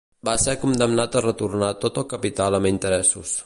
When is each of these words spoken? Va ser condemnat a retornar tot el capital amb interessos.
Va 0.27 0.33
ser 0.43 0.53
condemnat 0.61 1.17
a 1.19 1.23
retornar 1.25 1.69
tot 1.85 2.01
el 2.03 2.09
capital 2.15 2.61
amb 2.61 2.73
interessos. 2.75 3.39